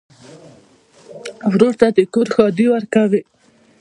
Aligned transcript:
ورور 1.53 1.73
ته 1.79 1.87
د 1.97 1.99
کور 2.13 2.27
ښادي 2.35 2.65
ورکوې. 2.69 3.21